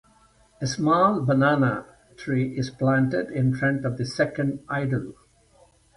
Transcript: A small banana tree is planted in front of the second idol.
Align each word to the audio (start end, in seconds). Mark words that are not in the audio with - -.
A 0.59 0.65
small 0.65 1.21
banana 1.21 1.85
tree 2.17 2.57
is 2.57 2.71
planted 2.71 3.29
in 3.29 3.53
front 3.53 3.85
of 3.85 3.99
the 3.99 4.05
second 4.07 4.61
idol. 4.67 5.13